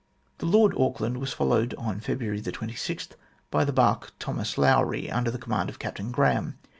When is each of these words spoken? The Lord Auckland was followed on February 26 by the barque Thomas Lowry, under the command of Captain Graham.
The 0.39 0.47
Lord 0.47 0.73
Auckland 0.79 1.17
was 1.17 1.31
followed 1.31 1.75
on 1.77 1.99
February 1.99 2.41
26 2.41 3.09
by 3.51 3.63
the 3.63 3.71
barque 3.71 4.13
Thomas 4.17 4.57
Lowry, 4.57 5.11
under 5.11 5.29
the 5.29 5.37
command 5.37 5.69
of 5.69 5.77
Captain 5.77 6.09
Graham. 6.09 6.57